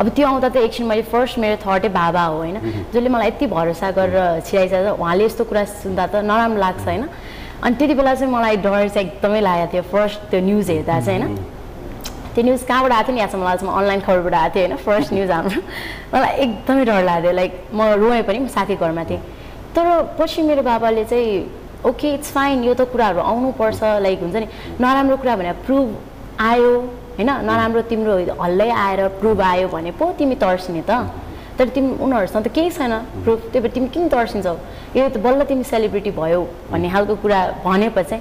अब 0.00 0.08
त्यो 0.16 0.26
आउँदा 0.26 0.48
त 0.48 0.56
एकछिन 0.56 0.86
मैले 0.86 1.02
फर्स्ट 1.12 1.38
मेरो 1.38 1.56
थर्टै 1.60 1.88
बाबा 1.92 2.22
हो 2.24 2.36
होइन? 2.36 2.56
जसले 2.92 3.08
मलाई 3.12 3.28
यति 3.28 3.46
भरोसा 3.46 3.90
गरेर 3.92 4.40
छिराइसकेको 4.48 4.96
छ 4.96 5.00
उहाँले 5.00 5.24
यस्तो 5.24 5.44
कुरा 5.44 5.64
सुन्दा 5.84 6.06
त 6.08 6.14
नराम्रो 6.24 6.60
लाग्छ 6.60 6.84
होइन? 6.88 7.04
अनि 7.60 7.74
त्यति 7.76 7.94
बेला 7.94 8.14
चाहिँ 8.14 8.32
मलाई 8.32 8.56
डर 8.64 8.88
चाहिँ 8.88 9.06
एकदमै 9.06 9.40
लागेको 9.40 9.72
थियो 9.72 9.82
फर्स्ट 9.92 10.18
त्यो 10.32 10.40
न्युज 10.40 10.70
हेर्दा 10.70 11.00
चाहिँ 11.04 11.20
होइन? 11.20 11.36
त्यो 12.32 12.44
न्युज 12.44 12.62
कहाँबाट 12.64 12.92
आएको 12.92 13.12
थियो 13.12 13.26
नि? 13.28 13.36
मलाई 13.44 13.56
चाहिँ 13.60 13.68
म 13.68 13.76
अनलाइन 13.76 14.00
खबरबाट 14.00 14.34
आएको 14.40 14.54
थियो 14.56 14.64
होइन? 14.64 14.76
फर्स्ट 14.88 15.12
न्युज 15.12 15.30
हाम्रो। 15.30 15.60
मलाई 16.14 16.32
एकदमै 16.44 16.84
डर 16.84 17.02
लाग्थ्यो 17.04 17.32
लाइक 17.32 17.52
म 17.76 17.80
रोएँ 18.00 18.22
पनि 18.24 18.38
म 18.38 18.46
साथी 18.48 18.74
घरमा 18.80 19.04
थिएँ। 19.04 19.20
तर 19.76 20.16
पछि 20.16 20.42
मेरो 20.48 20.62
बाबाले 20.62 21.04
चाहिँ 21.04 21.28
ओके 21.84 22.14
इट्स 22.14 22.32
फाइन 22.32 22.64
यो 22.64 22.72
त 22.72 22.88
कुराहरू 22.88 23.20
आउनुपर्छ। 23.20 23.80
लाइक 24.00 24.18
हुन्छ 24.24 24.36
नि? 24.36 24.48
नराम्रो 24.80 25.16
कुरा 25.20 25.36
भनेर 25.36 25.60
प्रुभ 25.68 25.88
आयो। 26.40 26.72
होइन? 27.20 27.30
नराम्रो 27.44 27.82
तिम्रो 27.84 28.16
हल्लै 28.40 28.70
आएर 28.72 29.00
प्रुभ 29.20 29.40
आयो 29.52 29.68
भने 29.68 29.90
पो 29.92 30.12
तिमी 30.16 30.34
तर्सिने 30.40 30.82
त। 30.88 31.04
तर 31.58 31.68
तिमी 31.68 32.00
उनीहरूसँग 32.00 32.44
त 32.44 32.48
केही 32.48 32.70
छैन 32.72 32.92
प्रुफ 33.20 33.40
त्यही 33.52 33.60
भएर 33.60 33.72
तिमी 33.76 33.88
किन 33.92 34.08
तर्सिन्छौ? 34.08 34.56
यो 34.96 35.08
त 35.12 35.20
बल्ल 35.20 35.44
तिमी 35.44 35.64
सेलिब्रिटी 35.68 36.10
भयो 36.16 36.40
भन्ने 36.72 36.88
खालको 36.88 37.14
कुरा 37.20 37.40
भनेपछि 37.60 38.16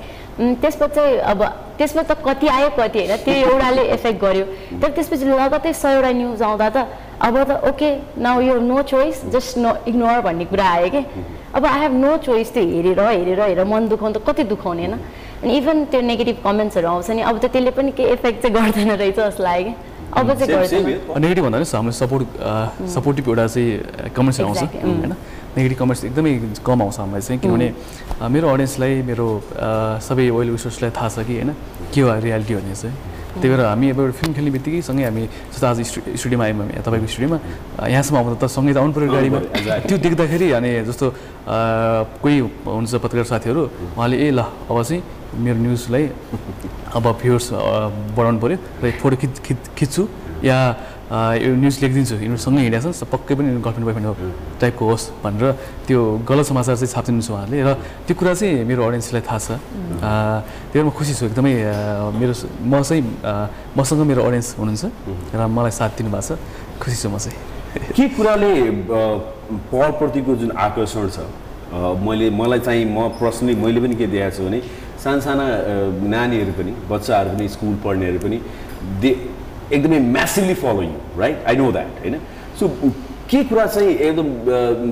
त्यसपछि 0.59 0.95
चाहिँ 0.95 1.17
अब 1.31 1.39
त्यसमा 1.79 2.03
त 2.03 2.11
कति 2.19 2.47
आयो 2.47 2.69
कति 2.75 2.99
होइन? 2.99 3.15
त्यो 3.23 3.33
एउटाले 3.47 3.83
एफेक्ट 3.95 4.19
गर्यो। 4.19 4.45
तर 4.83 4.89
त्यसपछि 4.91 5.25
लगत्तै 5.31 5.71
सयवटा 5.73 6.11
न्युज 6.19 6.41
आउँदा 6.43 6.69
त 6.75 6.77
अब 7.23 7.35
त 7.47 7.51
ओके 7.71 7.89
न 8.19 8.27
यो 8.43 8.59
no 8.59 8.81
choice 8.91 9.25
just 9.31 9.57
no 9.63 9.71
ignore 9.87 10.19
भन्ने 10.27 10.45
कुरा 10.51 10.67
आयो 10.75 10.89
कि? 10.91 11.01
अब 11.55 11.65
आई 11.65 11.79
हेभ 11.79 11.93
नो 11.95 12.11
चोइस 12.27 12.53
त्यो 12.53 12.63
हेरेर 12.63 12.99
हेरेर 12.99 13.39
हेरेर 13.39 13.63
मन 13.63 13.87
दुखाउनु 13.87 14.19
त 14.19 14.23
कति 14.27 14.43
दुखाउने 14.51 14.83
होइन? 14.83 14.99
अनि 15.39 15.51
इभन 15.57 15.77
त्यो 15.91 16.01
नेगेटिभ 16.01 16.37
कमेन्ट्सहरू 16.43 16.87
आउँछ 16.87 17.09
नि 17.15 17.21
अब 17.23 17.35
त 17.39 17.45
त्यसले 17.47 17.71
पनि 17.71 17.91
केही 17.95 18.11
इफेक्ट 18.19 18.37
चाहिँ 18.43 18.55
गर्दैन 18.55 18.91
रहेछ 18.99 19.15
जस्तो 19.15 19.43
लाग्यो। 19.43 19.71
कि 19.71 20.19
अब 20.19 20.27
चाहिँ 20.35 20.51
गर्दैन। 20.51 20.85
नेगेटिभ 21.15 21.43
भन्दा 21.47 21.57
पनि 21.59 21.67
हाम्रो 21.79 21.93
सपोर्ट 21.95 22.27
सपोर्टिभ 22.91 23.25
एउटा 23.29 23.45
चाहिँ 23.47 24.11
कमेन्ट्सहरू 24.11 24.47
आउँछ। 24.47 24.59
होइन? 24.83 25.13
नेगेटिभ 25.55 25.77
कमेन्ट्स 25.79 26.03
एकदमै 26.11 26.31
कम 26.59 26.81
आउँछ 26.83 26.97
हामीलाई 26.99 27.21
चाहिँ 27.23 27.39
किनभने 27.39 27.67
मेरो 28.19 28.47
अडियन्सलाई 28.51 28.93
मेरो 29.09 29.27
सबै 30.03 30.25
वेल 30.29 30.49
विसर्सलाई 30.59 30.91
थाहा 30.91 31.09
छ 31.09 31.23
कि 31.23 31.33
होइन? 31.39 31.55
के 31.93 32.01
हो 32.01 32.09
रियालिटी 32.19 32.53
भन्ने 32.59 32.75
चाहिँ। 32.75 32.95
त्यही 33.29 33.49
भएर 33.49 33.61
हामी 33.65 33.89
अब 33.89 33.99
एउटा 33.99 34.15
फिल्म 34.19 34.33
खेल्ने 34.35 34.51
बित्तिकै 34.51 34.81
सँगै 34.89 35.03
हामी 35.07 35.23
जस्तो 35.55 35.65
आज 35.67 35.79
स्टुडियोमा 36.19 36.43
आयौँ 36.43 36.57
हामी 36.59 36.73
तपाईँको 36.83 37.07
स्टुडियोमा। 37.07 37.37
यहाँसम्म 37.87 38.17
आउँदा 38.19 38.37
त 38.43 38.45
सँगै 38.49 38.73
त 38.73 38.77
आउनु 38.81 38.91
पऱ्यो 38.91 39.07
गाडीमा 39.07 39.39
त्यो 39.87 39.97
देख्दाखेरि 40.03 40.47
अनि 40.57 40.69
जस्तो 40.89 41.05
कोही 42.19 42.37
हुनुहुन्छ 42.67 42.93
पत्रकार 42.99 43.25
साथीहरू 43.31 43.61
उहाँले 43.95 44.17
ए 44.17 44.27
ल 44.33 44.39
अब 44.67 44.77
चाहिँ 44.83 45.01
मेरो 45.35 45.59
न्युजलाई 45.61 46.03
अब 46.97 47.05
भ्युर्स 47.21 47.47
बढाउनु 48.17 48.39
पऱ्यो 48.39 48.57
र 48.81 48.91
फोटो 49.01 49.15
खिच 49.21 49.33
खिच 49.45 49.59
खिच्छु। 49.77 50.03
या 50.39 50.57
यो 51.35 51.51
न्युज 51.59 51.75
लेखिदिन्छु। 51.83 52.15
यिनीहरूसँगै 52.15 52.61
हिँडेको 52.63 52.91
छ। 52.95 53.03
पक्कै 53.11 53.33
पनि 53.35 53.49
गर्लफ्रेन्ड 53.59 53.85
बोयफ्रेन्ड 53.87 54.07
टाइपको 54.61 54.83
होस् 54.89 55.05
भनेर 55.23 55.43
त्यो 55.85 55.99
गलत 56.23 56.45
समाचार 56.47 56.75
चाहिँ 56.79 56.91
छापिदिनुहुन्छ 56.95 57.29
उहाँहरूले 57.29 57.59
र 57.67 57.69
त्यो 58.07 58.13
कुरा 58.15 58.33
चाहिँ 58.39 58.63
मेरो 58.63 58.81
अडियन्सलाई 58.87 59.23
थाहा 59.27 59.39
छ। 59.43 59.49
त्यही 60.71 60.79
भएर 60.79 60.85
म 60.87 60.89
खुसी 60.95 61.13
छु। 61.19 61.25
एकदमै 61.27 61.53
मेरो 62.15 62.33
म 62.63 62.73
चाहिँ 62.79 63.03
मसँग 63.75 64.01
मेरो 64.07 64.21
अडियन्स 64.23 64.47
हुनुहुन्छ 64.57 64.83
र 65.35 65.41
मलाई 65.49 65.73
साथ 65.75 65.91
दिनुभएको 65.99 66.23
छ। 66.23 66.39
खुसी 66.79 66.97
छु 67.03 67.09
म 67.09 67.17
चाहिँ। 67.19 67.37
के 67.95 68.05
कुराले 68.15 68.53
पढप्रतिको 69.69 70.31
जुन 70.41 70.51
आकर्षण 70.55 71.09
छ? 71.09 71.19
मैले 71.69 72.29
मलाई 72.31 72.59
चाहिँ 72.65 72.85
म 72.85 73.13
पर्सनली 73.19 73.53
मैले 73.59 73.79
पनि 73.81 73.95
के 73.95 74.07
देखाएको 74.07 74.35
छु 74.37 74.43
भने 74.47 74.59
साना 75.03 75.19
साना 75.27 75.45
नानीहरू 76.15 76.51
पनि 76.59 76.71
बच्चाहरू 76.89 77.29
पनि 77.35 77.47
स्कुल 77.55 77.75
पढ्नेहरू 77.83 78.19
पनि 78.25 78.37
दे 79.01 79.11
एकदमै 79.75 79.99
massively 80.15 80.55
follow 80.63 80.81
you 80.81 81.19
right 81.19 81.45
I 81.47 81.55
know 81.55 81.71
that 81.71 81.99
होइन? 82.01 82.15
सो 82.59 82.67
के 83.29 83.43
कुरा 83.49 83.65
चाहिँ 83.73 83.89
एकदम 84.07 84.27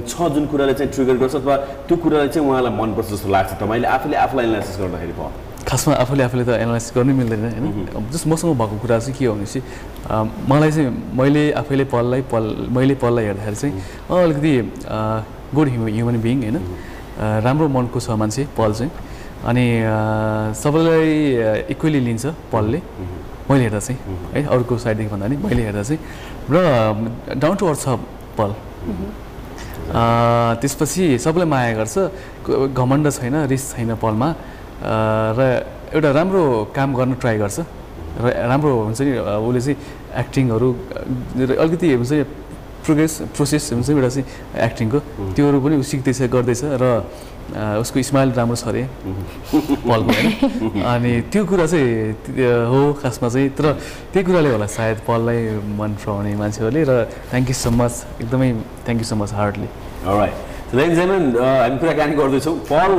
छ 0.08 0.30
जुन 0.34 0.46
कुराले 0.48 0.74
चाहिँ 0.80 0.92
ट्रिगर 0.94 1.18
गर्छ 1.18 1.36
अथवा 1.36 1.56
त्यो 1.90 1.98
कुराले 2.04 2.28
चाहिँ 2.34 2.48
उहाँलाई 2.50 2.74
मनपर्छ 2.80 3.10
जस्तो 3.12 3.30
लाग्छ 3.36 3.52
तपाईँले? 3.62 3.88
आफूले 3.98 4.16
आफूलाई 4.26 4.46
एनालाइसिस 4.46 4.78
गर्दाखेरि 4.80 5.14
भयो 5.20 5.32
खासमा 5.68 5.94
आफूले 6.04 6.24
आफूले 6.24 6.44
त 6.46 6.50
एनालाइसिस 6.64 6.92
गर्नै 6.96 7.14
मिल्दैन 7.20 7.42
होइन? 7.44 8.08
जस्ट 8.14 8.28
मसँग 8.28 8.54
भएको 8.62 8.76
कुरा 8.84 9.00
चाहिँ 9.00 9.16
के 9.18 9.26
हो 9.26 9.34
भनेपछि 9.34 9.60
मलाई 10.52 10.72
चाहिँ 10.72 10.90
मैले 11.20 11.44
आफैले 11.62 11.86
पललाई 11.94 12.22
पल 12.32 12.46
मैले 12.78 12.96
पललाई 13.04 13.26
हेर्दाखेरि 13.26 13.56
चाहिँ 13.56 13.74
अलिकति 14.22 14.54
गुड 15.58 15.68
ह्यु 15.74 15.82
ह्युमन 15.98 16.18
बिङ 16.22 16.38
होइन? 16.46 16.58
राम्रो 17.46 17.68
मनको 17.76 18.00
छ 18.00 18.10
मान्छे 18.22 18.48
पल 18.58 18.74
चाहिँ। 18.80 18.92
अनि 19.46 19.66
सबैलाई 20.58 21.68
इक्वली 21.74 22.00
लिन्छ 22.08 22.26
पलले। 22.52 22.80
मैले 23.50 23.64
हेर्दा 23.64 23.80
चाहिँ 23.80 24.00
है 24.34 24.40
अरूको 24.44 24.76
साइडदेखि 24.78 25.10
भन्दा 25.14 25.26
पनि 25.28 25.38
मैले 25.46 25.62
हेर्दा 25.68 25.84
चाहिँ। 25.84 26.02
र 26.52 26.56
डाउन 27.38 27.56
टु 27.56 27.66
अर्थ 27.68 27.82
छ 27.84 27.88
पल। 28.38 28.52
त्यसपछि 30.62 31.04
सबैलाई 31.24 31.48
माया 31.48 31.72
गर्छ। 31.80 31.96
घमण्ड 32.76 33.06
छैन 33.12 33.36
रिस 33.48 33.64
छैन 33.72 33.96
पलमा। 34.04 34.30
र 35.38 35.40
एउटा 35.96 36.10
राम्रो 36.12 36.44
काम 36.76 36.90
गर्न 37.00 37.14
ट्राई 37.22 37.38
गर्छ। 37.38 37.60
र 38.20 38.26
राम्रो 38.52 38.72
हुन्छ 38.90 39.00
नि 39.02 39.12
उसले 39.22 39.62
चाहिँ 39.62 39.78
एक्टिङहरू 40.22 40.70
अलिकति 41.64 41.88
हुन्छ 41.94 42.12
नि 42.12 42.24
प्रोग्रेस 42.88 43.14
प्रोसेस 43.36 43.64
हुन्छ 43.74 43.90
एउटा 43.92 44.10
चाहिँ 44.16 44.26
एक्टिङको 44.68 45.00
त्योहरू 45.36 45.58
पनि 45.60 45.76
सिक्दैछ 45.84 46.20
गर्दैछ 46.36 46.62
र 46.82 47.04
उसको 47.80 48.02
स्माइल 48.04 48.30
राम्रो 48.36 48.56
छ 48.60 48.68
अरे। 48.68 48.84
पलको 49.88 50.12
होइन 50.12 50.84
अनि 50.84 51.12
त्यो 51.32 51.42
कुरा 51.48 51.66
चाहिँ 51.72 51.88
हो 52.72 52.80
खासमा 53.00 53.28
चाहिँ। 53.30 53.50
तर 53.56 53.66
त्यही 54.12 54.24
कुराले 54.28 54.50
होला 54.52 54.68
सायद 54.68 54.98
पललाई 55.08 55.40
मन 55.80 55.92
पराउने 55.96 56.36
मान्छेहरूले 56.36 56.84
र 56.84 56.92
थ्याङ्क 57.32 57.48
यू 57.48 57.56
सो 57.56 57.72
मच 57.72 57.94
एकदमै 58.24 58.50
thank 58.84 59.00
you 59.02 59.08
so 59.08 59.16
much 59.16 59.32
hardly 59.40 59.70
हामी 60.68 61.78
कुराकानी 61.80 62.14
गर्दैछौँ। 62.20 62.56
पल 62.68 62.92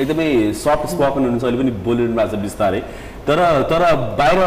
एकदमै 0.00 0.28
सफ्ट 0.64 0.84
स्पोकन 0.96 1.20
हुनुहुन्छ 1.20 1.44
अहिले 1.44 1.58
पनि 1.60 1.72
बोलिरहनु 1.84 2.16
भएको 2.16 2.32
छ 2.32 2.40
बिस्तारै। 2.40 2.80
तर 3.28 3.38
तर 3.68 3.82
बाहिर 4.16 4.38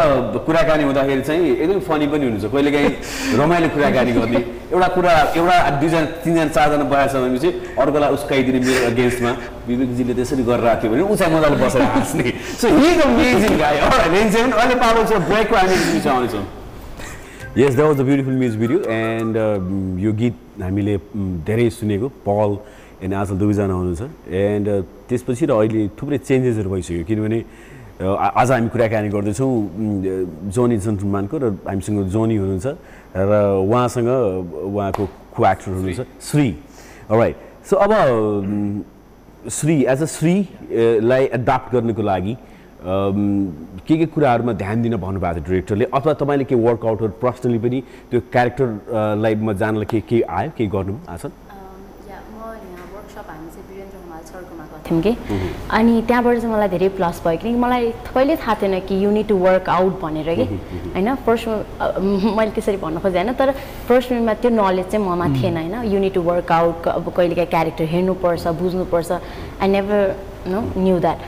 कुराकानी 0.47 0.83
हुँदाखेरि 0.89 1.21
चाहिँ 1.29 1.45
एकदमै 1.61 1.81
फनी 1.85 2.07
पनि 2.09 2.23
हुनुहुन्छ। 2.25 2.45
कहिलेकाहीँ 2.53 2.91
रमाइलो 3.37 3.67
कुराकानी 3.77 4.11
गर्ने। 4.17 4.39
एउटा 4.67 4.87
कुरा 4.95 5.11
एउटा 5.39 5.57
दुईजना 5.81 6.05
तिनजना 6.23 6.47
चारजना 6.55 6.85
छ 7.07 7.15
भनेपछि 7.23 7.49
अर्कोलाई 7.81 8.11
उस्काइदिने 8.17 8.59
मेरो 8.67 8.79
अगेन्स्टमा 8.91 9.31
विवेकजीले 9.67 10.13
त्यसरी 10.19 10.43
गरेर 10.49 10.67
थियो 10.81 10.89
भने 10.91 11.03
उचाइ 11.13 11.29
मजाले 11.33 11.57
बसेर 11.63 11.81
हाँस्ने। 11.95 12.25
सो 12.59 12.65
हिज 12.75 12.97
अमेजिङ 13.07 13.53
अहिले 15.63 15.75
छ 16.03 16.05
हामी 16.11 16.45
यस 17.57 17.73
that 17.75 17.87
was 17.87 17.97
the 17.97 18.01
beautiful 18.05 18.35
music 18.37 18.59
video 18.59 18.79
and 18.93 19.35
यो 20.05 20.11
गीत 20.13 20.35
हामीले 20.61 20.95
धेरै 21.47 21.69
सुनेको 21.79 22.07
पल 22.27 22.51
एन्ड 23.03 23.13
आज 23.13 23.29
दुवैजना 23.39 23.73
हुनुहुन्छ। 23.73 24.03
एन्ड 24.29 24.67
त्यसपछि 25.09 25.45
र 25.45 25.51
अहिले 25.57 25.81
थुप्रै 25.97 26.17
चेन्जेसहरू 26.27 26.69
भइसक्यो 26.69 27.03
किनभने 27.09 27.39
आज 27.97 28.51
हामी 28.51 28.69
कुराकानी 28.69 29.09
गर्दैछौँ 29.09 29.49
जोनी 30.53 30.77
जन्टुमानको 30.77 31.37
र 31.41 31.45
हामीसँग 31.65 32.09
जोनी 32.13 32.35
हुनुहुन्छ 32.37 32.67
र 33.17 33.31
उहाँसँग 33.65 34.09
उहाँको 34.69 35.05
को 35.33 35.41
एक्टर 35.49 35.71
हुनुहुन्छ 35.71 36.05
श्री। 36.29 36.49
राइट 37.09 37.35
सो 37.65 37.75
अब 37.75 37.91
श्री 39.49 39.75
एज 39.89 40.01
अ 40.01 40.05
श्रीलाई 40.13 41.23
एडाप्ट 41.41 41.73
गर्नुको 41.73 42.01
लागि 42.01 42.37
के 42.85 43.97
के 43.97 44.05
कुराहरूमा 44.13 44.53
ध्यान 44.61 44.81
दिन 44.81 44.95
भन्नुभएको 45.01 45.41
थियो 45.41 45.49
डिरेक्टरले 45.49 45.85
अथवा 45.97 46.13
तपाईँले 46.21 46.45
केही 46.45 46.61
वर्कआउटहरू 46.61 47.11
पर्सनली 47.21 47.59
पनि 47.65 47.81
त्यो 48.11 48.21
क्यारेक्टरलाई 48.31 49.35
जानलाई 49.57 49.85
के 49.89 49.99
के 50.05 50.21
आयो 50.21 50.51
केही 50.57 50.69
गर्नु 50.69 50.97
आएको 51.09 51.29
छ 51.29 51.46
थियौँ 54.87 55.01
कि 55.01 55.15
अनि 55.69 56.01
त्यहाँबाट 56.07 56.37
चाहिँ 56.37 56.53
मलाई 56.53 56.69
धेरै 56.69 56.89
प्लस 56.97 57.21
भयो 57.25 57.37
किनकि 57.37 57.59
मलाई 57.59 57.91
कहिले 58.13 58.35
थाहा 58.35 58.55
थिएन 58.61 58.79
कि 58.87 59.03
युनिट 59.03 59.27
टु 59.27 59.35
वर्क 59.37 59.69
आउट 59.69 59.99
भनेर 60.01 60.29
कि। 60.35 60.45
होइन 60.93 61.15
फर्स्ट 61.25 61.47
मैले 62.37 62.51
त्यसरी 62.51 62.77
भन्न 62.77 62.99
खोजेँ 62.99 63.23
होइन 63.23 63.33
तर 63.35 63.51
फर्स्ट 63.87 64.09
त्यो 64.41 64.49
नलेज 64.51 64.85
चाहिँ 64.91 65.05
ममा 65.05 65.27
थिएन 65.35 65.57
होइन। 65.57 65.75
युनिट 65.93 66.13
टु 66.13 66.21
वर्क 66.21 66.51
आउट 66.51 66.87
अब 66.87 67.11
कहिलेकाहीँ 67.17 67.49
क्यारेक्टर 67.49 67.85
हेर्नुपर्छ 67.93 68.47
बुझ्नुपर्छ। 68.61 69.11
I 69.11 69.67
never 69.67 70.15
know 70.47 70.61
knew 70.77 70.99
that 70.99 71.19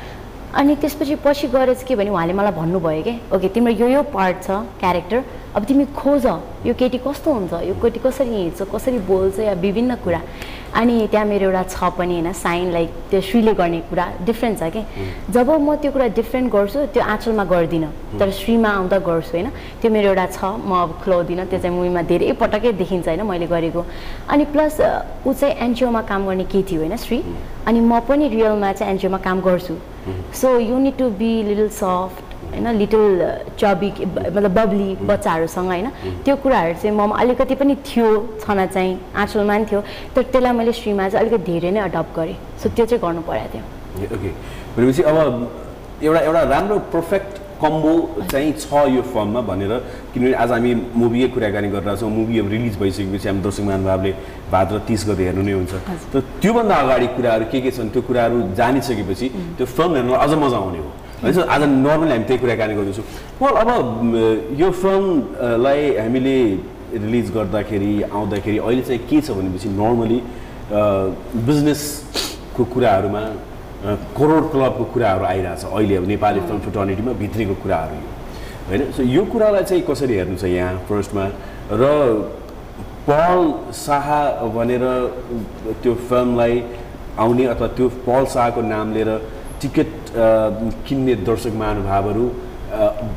अनि 0.50 0.75
त्यसपछि 0.81 1.15
पछि 1.23 1.47
गएर 1.47 1.73
चाहिँ 1.73 1.88
के 1.88 1.95
भने 1.95 2.09
उहाँले 2.09 2.33
मलाई 2.33 2.51
भन्नुभयो 2.51 3.01
कि 3.03 3.13
ओके 3.35 3.47
तिम्रो 3.53 3.73
यो 3.73 3.88
यो 3.88 4.01
पार्ट 4.13 4.44
छ 4.44 4.51
क्यारेक्टर 4.81 5.23
अब 5.55 5.63
तिमी 5.65 5.85
खोज 5.94 6.25
यो 6.65 6.73
केटी 6.73 6.97
कस्तो 7.05 7.33
हुन्छ 7.33 7.53
यो 7.69 7.73
केटी 7.81 8.00
कसरी 8.05 8.29
हिँड्छ 8.29 8.62
कसरी 8.73 9.00
बोल्छ 9.05 9.39
या 9.39 9.53
विभिन्न 9.62 9.95
कुरा। 10.03 10.21
अनि 10.75 11.07
त्यहाँ 11.12 11.25
मेरो 11.25 11.45
एउटा 11.45 11.63
छ 11.63 11.83
पनि 11.98 12.13
होइन 12.13 12.33
साइन 12.33 12.71
लाइक 12.71 12.89
त्यो 13.10 13.21
श्रीले 13.21 13.54
गर्ने 13.54 13.80
कुरा 13.89 14.06
डिफ्रेन्ट 14.25 14.60
छ 14.60 14.69
कि? 14.69 14.81
जब 15.33 15.50
म 15.50 15.75
त्यो 15.75 15.92
कुरा 15.92 16.07
डिफ्रेन्ट 16.16 16.51
गर्छु 16.54 16.86
त्यो 16.94 17.04
आँचलमा 17.04 17.44
गर्दिनँ। 17.44 17.92
तर 18.19 18.31
श्रीमा 18.31 18.69
आउँदा 18.69 18.98
गर्छु 19.00 19.31
होइन। 19.33 19.50
त्यो 19.81 19.92
मेरो 19.92 20.07
एउटा 20.10 20.25
छ 20.27 20.44
म 20.62 20.71
अब 20.77 20.89
खुलाउँदिनँ 21.04 21.45
त्यो 21.50 21.60
चाहिँ 21.60 21.75
मुभीमा 21.75 22.01
धेरै 22.06 22.31
पटकै 22.38 22.71
देखिन्छ 22.77 23.07
होइन 23.07 23.21
मैले 23.25 23.48
गरेको। 23.48 23.86
अनि 24.30 24.45
प्लस 24.54 24.77
ऊ 25.25 25.33
चाहिँ 25.33 25.56
एनजिओमा 25.57 26.01
काम 26.06 26.27
गर्ने 26.27 26.45
केटी 26.45 26.75
होइन 26.75 26.95
श्री? 26.95 27.24
अनि 27.68 27.80
म 27.81 28.00
पनि 28.06 28.27
रियलमा 28.30 28.72
चाहिँ 28.74 28.94
एनजिओमा 28.94 29.18
काम 29.18 29.42
गर्छु। 29.42 29.75
So 30.33 30.57
you 30.60 30.77
need 30.80 30.98
to 30.98 31.10
be 31.19 31.31
little 31.44 31.69
soft 31.75 32.28
होइन 32.51 32.68
लिटल 32.78 33.04
चबी 33.60 33.90
मतलब 34.06 34.51
बब्ली 34.57 34.90
बच्चाहरूसँग 35.10 35.68
होइन। 35.68 35.88
त्यो 36.25 36.36
कुराहरू 36.44 36.74
चाहिँ 36.81 36.96
ममा 36.98 37.16
अलिकति 37.22 37.56
पनि 37.56 37.75
थियो 37.88 38.07
छन 38.42 38.66
चाहिँ 38.74 38.94
आँचलमा 39.16 39.54
पनि 39.54 39.66
थियो 39.72 39.81
तर 40.16 40.22
त्यसलाई 40.34 40.54
मैले 40.60 40.74
श्रीमा 40.74 41.10
चाहिँ 41.10 41.25
अलिकति 41.25 41.44
धेरै 41.51 41.72
नै 41.72 41.80
अडप्ट 41.90 42.16
गरेँ। 42.16 42.38
सो 42.62 42.69
त्यो 42.69 42.86
चाहिँ 42.86 43.01
गर्नु 43.04 43.22
परेको 43.28 43.48
थियो। 43.54 43.63
ओके 44.16 44.30
भनेपछि 44.75 45.01
अब 45.04 45.18
एउटा 46.04 46.19
एउटा 46.19 46.42
राम्रो 46.56 46.80
पर्फेक्ट 46.96 47.31
कम्बो 47.60 47.94
चाहिँ 48.31 48.51
छ 48.56 48.72
यो 48.88 49.01
फर्ममा 49.12 49.42
भनेर 49.44 49.72
किनभने 50.13 50.34
आज 50.34 50.51
हामी 50.51 50.72
मुभीकै 50.96 51.28
कुराकानी 51.36 51.68
गरिरहेको 51.69 52.00
छौँ 52.00 52.10
मुभी 52.10 52.40
अब 52.40 52.48
रिलिज 52.50 52.75
भइसकेपछि 52.80 53.28
हामी 53.28 53.42
दर्शक 53.44 53.63
महानुभावले 53.68 54.12
भाद्र 54.51 54.80
तिस 54.88 55.04
गते 55.10 55.24
हेर्नु 55.28 55.44
नै 55.44 55.54
हुन्छ। 55.60 55.74
तर 56.13 56.19
त्योभन्दा 56.40 56.75
अगाडि 56.75 57.07
कुराहरू 57.19 57.46
के 57.51 57.60
के 57.62 57.72
छन् 57.75 57.90
त्यो 57.92 58.01
कुराहरू 58.07 58.38
जानिसकेपछि 58.56 59.28
त्यो 59.60 59.66
फिल्म 59.75 59.92
हेर्नुलाई 59.96 60.19
अझ 60.24 60.34
मजा 60.40 60.57
आउने 60.57 60.80
हो। 60.80 60.90
है 61.19 61.31
सो 61.33 61.42
आज 61.51 61.63
नर्मली 61.63 62.12
हामी 62.12 62.24
त्यही 62.25 62.39
कुराकानी 62.39 62.74
गर्दैछौँ। 62.75 63.06
Well 63.42 63.56
अब 63.60 63.71
यो 64.56 64.69
फिल्मलाई 64.71 65.81
हामीले 66.00 66.38
रिलिज 66.95 67.31
गर्दाखेरि 67.36 67.92
आउँदाखेरि 68.07 68.57
अहिले 68.57 68.81
चाहिँ 68.88 69.01
के 69.04 69.19
छ 69.21 69.31
भनेपछि 69.36 69.69
नर्मली 69.69 70.19
बिजनेसको 71.44 72.63
कुराहरूमा 72.74 73.24
करोड 74.16 74.44
क्लबको 74.51 74.83
कुराहरू 74.95 75.24
आइरहेछ। 75.25 75.63
अहिले 75.68 75.95
अब 75.95 76.07
नेपाली 76.07 76.39
फिल्म 76.48 76.60
फ्युटर्निटीमा 76.63 77.12
भित्रीको 77.19 77.56
कुराहरू 77.63 77.95
यो। 78.00 78.10
होइन? 78.69 78.92
सो 78.95 79.04
यो 79.04 79.24
कुरालाई 79.27 79.63
चाहिँ 79.63 79.83
कसरी 79.89 80.13
हेर्नु 80.15 80.38
छ 80.39 80.44
यहाँ 80.56 80.88
फर्स्टमा 80.88 81.25
र 81.75 81.83
पल 83.10 83.39
शाह 83.75 84.07
भनेर 84.56 84.83
त्यो 85.83 85.94
फिल्मलाई 86.07 86.63
आउने 87.19 87.45
अथवा 87.54 87.68
त्यो 87.75 87.88
पल 88.07 88.25
शाहको 88.33 88.62
नाम 88.72 88.94
लिएर 88.94 89.12
टिकट 89.61 89.89
किन्ने 90.88 91.15
दर्शक 91.29 91.53
महानुभावहरू 91.61 92.25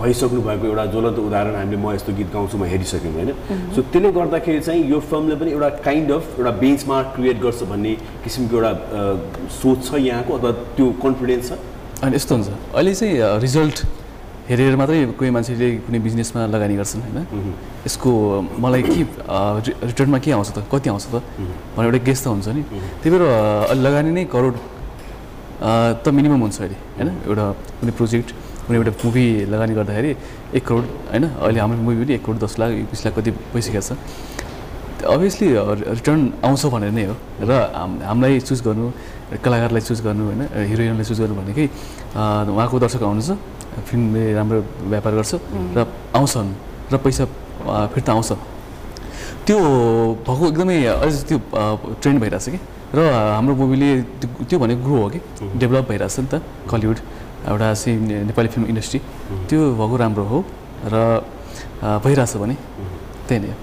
भइसक्नु 0.01 0.41
भएको 0.49 0.65
एउटा 0.67 0.85
ज्वलन्त 0.93 1.19
उदाहरण 1.29 1.55
हामीले 1.57 1.77
म 1.77 1.93
यस्तो 1.93 2.13
गीत 2.19 2.29
गाउँछु 2.33 2.57
म 2.57 2.65
हेरिसक्यौँ 2.73 3.13
होइन? 3.13 3.31
सो 3.75 3.83
त्यसले 3.93 4.11
गर्दाखेरि 4.19 4.61
चाहिँ 4.67 4.83
यो 4.91 4.99
फिल्मले 5.13 5.37
पनि 5.41 5.51
एउटा 5.53 5.69
काइन्ड 5.85 6.13
अफ 6.13 6.25
एउटा 6.39 6.53
बेन्चमार्क 6.65 7.07
क्रिएट 7.17 7.39
गर्छ 7.45 7.63
भन्ने 7.73 7.93
किसिमको 8.25 8.57
एउटा 8.57 8.73
सोच 9.61 9.79
छ 9.89 10.01
यहाँको 10.09 10.33
अथवा 10.39 10.51
त्यो 10.77 10.87
कन्फिडेन्स 11.05 11.49
छ? 11.49 11.53
अनि 12.03 12.17
यस्तो 12.17 12.33
हुन्छ। 12.35 12.49
अहिले 12.49 12.95
चाहिँ 12.97 13.15
रिजल्ट 13.45 13.77
हेरेर 14.49 14.77
मात्रै 14.77 15.05
कोही 15.21 15.31
मान्छेले 15.37 15.69
कुनै 15.87 15.99
बिजनेसमा 16.09 16.41
लगानी 16.55 16.75
गर्छन् 16.81 17.03
होइन? 17.05 17.19
यसको 17.87 18.11
मलाई 18.65 18.83
के 18.89 19.03
रिटर्नमा 19.87 20.19
के 20.19 20.31
आउँछ 20.33 20.49
त? 20.57 20.59
कति 20.73 20.89
आउँछ 20.91 21.05
त? 21.13 21.15
भनेर 21.77 21.87
एउटा 21.93 22.01
गेस 22.09 22.21
त 22.25 22.27
हुन्छ 22.33 22.49
नि। 22.57 22.63
त्यही 23.05 23.11
भएर 23.13 23.23
लगानी 23.85 24.11
नै 24.17 24.25
करोड 24.33 24.55
त 25.63 26.07
मिनिमम 26.11 26.41
हुन्छ 26.43 26.59
अहिले 26.61 26.77
होइन? 26.99 27.09
एउटा 27.29 27.45
कुनै 27.79 27.93
प्रोजेक्ट 27.99 28.29
कुनै 28.67 28.77
एउटा 28.79 28.93
मुभी 29.05 29.25
लगानी 29.53 29.73
गर्दाखेरि 29.79 30.11
एक 30.59 30.65
करोड 30.67 30.85
होइन? 31.13 31.25
अहिले 31.39 31.59
हाम्रो 31.63 31.79
मुभी 31.87 31.97
पनि 32.03 32.15
एक 32.19 32.23
करोड 32.27 32.39
दस 32.45 32.55
लाख 32.59 32.71
बिस 32.91 33.01
लाख 33.07 33.13
कति 33.19 33.31
भइसकेको 33.55 33.83
छ। 33.83 33.91
अभियसली 35.03 35.47
रिटर्न 35.99 36.21
आउँछ 36.47 36.63
भनेर 36.75 36.93
नै 36.95 37.05
हो। 37.11 37.15
र 37.43 37.51
हाम 37.75 37.91
हामीलाई 38.07 38.41
चुज 38.43 38.59
गर्नु 38.67 38.87
कलाकारलाई 39.43 39.83
चुज 39.83 39.99
गर्नु 40.07 40.23
होइन? 40.31 40.43
हिरोइनलाई 40.71 41.07
चुज 41.11 41.19
गर्नु 41.23 41.35
भनेकै 41.43 41.67
उहाँको 42.15 42.77
दर्शक 42.83 43.03
आउनुहुन्छ। 43.03 43.31
फिल्मले 43.87 44.23
राम्रो 44.39 44.59
व्यापार 44.93 45.13
गर्छ। 45.19 45.33
र 45.75 45.79
आउँछन्। 46.15 46.49
र 46.93 46.95
पैसा 47.03 47.25
फिर्ता 47.95 48.11
आउँछ। 48.15 48.31
त्यो 49.47 49.59
भएको 50.27 50.45
एकदमै 50.55 50.77
अझ 51.03 51.15
त्यो 51.27 51.39
ट्रेन्ड 51.99 52.19
भइरहेछ 52.23 52.47
कि? 52.55 52.59
र 52.95 52.99
हाम्रो 53.09 53.55
मुभीले 53.57 53.89
त्यो 54.21 54.45
त्यो 54.49 54.59
भनेको 54.59 54.83
ग्रो 54.85 54.97
हो 55.03 55.09
कि? 55.09 55.19
डेभलप 55.61 55.85
भइरहेछ 55.89 56.19
नि 56.21 56.27
त 56.29 56.43
कलिउड 56.71 56.99
एउटा 57.49 57.67
चाहिँ 57.75 57.97
नेपाली 58.29 58.49
फिल्म 58.53 58.67
इन्डस्ट्री। 58.69 58.99
त्यो 59.49 59.61
भएको 59.81 59.97
राम्रो 59.97 60.25
हो 60.33 60.39
र 60.93 60.97
भइरहेछ 62.05 62.37
भने 62.37 62.57
त्यही 63.29 63.41
नै 63.41 63.49
हो। 63.49 63.57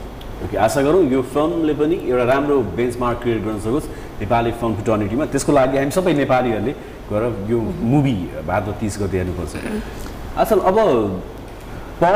ओके 0.45 0.57
आशा 0.65 0.81
गरौँ 0.81 1.03
यो 1.13 1.21
फिल्मले 1.29 1.73
पनि 1.77 1.95
एउटा 2.09 2.25
राम्रो 2.33 2.57
बेन्चमार्क 2.73 3.17
क्रिएट 3.21 3.41
गर्न 3.45 3.59
सकोस् 3.59 3.87
नेपाली 4.21 4.51
फिल्म 4.59 4.73
फ्युटर्निटीमा 4.75 5.25
त्यसको 5.31 5.51
लागि 5.51 5.77
हामी 5.77 5.91
सबै 5.93 6.13
नेपालीहरूले 6.23 6.73
गएर 7.11 7.23
यो 7.51 7.57
मुभी 7.91 8.17
भाद्र 8.49 8.71
तिस 8.81 8.93
गते 9.01 9.17
हेर्नुपर्छ। 9.17 9.53
असल 10.41 10.59
अब 10.69 10.77
पल 12.01 12.15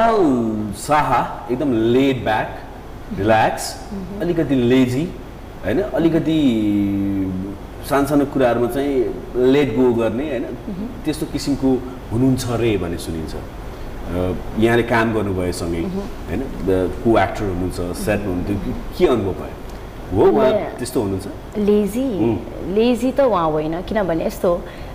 शाह 0.79 1.09
एकदम 1.51 1.69
लेड 1.93 2.23
ब्याक 2.23 2.49
रिल्याक्स 3.19 3.63
अलिकति 4.21 4.55
लेजी 4.71 5.03
होइन? 5.65 5.79
अलिकति 5.95 6.37
सानो 7.89 8.05
सानो 8.07 8.25
कुराहरूमा 8.33 8.67
चाहिँ 8.75 8.93
लेट 9.53 9.75
गो 9.75 9.85
गर्ने 9.95 10.25
होइन? 10.29 10.45
त्यस्तो 11.05 11.25
किसिमको 11.33 11.69
हुनुहुन्छ 12.11 12.43
रे 12.61 12.71
भन्ने 12.83 12.97
सुनिन्छ। 13.07 13.35
यहाँले 14.59 14.83
काम 14.83 15.13
गर्नुभयो 15.13 15.51
सँगै 15.55 15.81
होइन? 16.27 16.41
को 17.03 17.09
एक्टर 17.17 17.43
हुनुहुन्छ 17.43 17.79
सेटमा 18.03 18.31
हुनुहुन्थ्यो 18.31 18.73
के 18.97 19.05
अनुभव 19.07 19.33
भयो? 19.39 19.55
हो 20.13 20.23
उहाँ 20.29 20.51
त्यस्तो 20.79 21.01
हुनुहुन्छ? 21.01 21.27
लेजी 21.57 22.05
लेजी 22.75 23.11
त 23.11 23.19
उहाँ 23.31 23.49
होइन 23.51 23.81
किनभने 23.87 24.25
यस्तो 24.25 24.51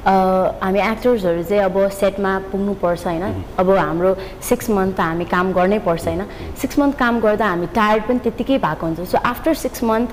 हामी 0.07 0.81
एक्टर्सहरू 0.81 1.43
चाहिँ 1.43 1.63
अब 1.65 1.77
सेटमा 2.01 2.33
पुग्नुपर्छ 2.53 3.07
होइन? 3.07 3.25
अब 3.59 3.71
हाम्रो 3.71 4.11
सिक्स 4.49 4.71
मन्थ 4.71 4.97
त 4.97 5.01
हामी 5.01 5.25
काम 5.33 5.53
गर्नै 5.53 5.79
पर्छ 5.89 6.05
होइन? 6.09 6.23
सिक्स 6.61 6.79
मन्थ 6.79 6.95
काम 6.99 7.21
गर्दा 7.21 7.47
हामी 7.49 7.67
टायर्ड 7.75 8.03
पनि 8.09 8.19
त्यत्तिकै 8.25 8.59
भएको 8.61 8.87
हुन्छ। 8.87 9.01
सो 9.11 9.17
आफ्टर 9.33 9.55
सिक्स 9.65 9.85
मन्थ 9.85 10.09